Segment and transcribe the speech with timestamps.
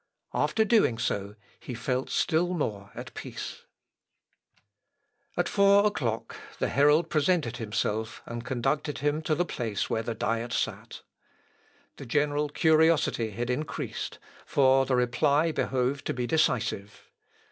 [0.33, 3.65] After doing so, he felt still more at peace.
[4.55, 9.45] [Sidenote: LUTHER'S ADDRESS.] At four o'clock the herald presented himself and conducted him to the
[9.45, 11.03] place where the Diet sat.
[11.97, 17.03] The general curiosity had increased, for the reply behoved to be decisive.